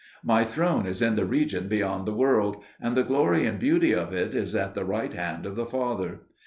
[0.23, 4.15] "My throne is in the region beyond the world, and the glory and beauty of
[4.15, 6.21] it is at the right hand of the Father.